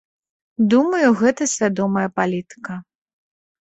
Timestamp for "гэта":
1.21-1.47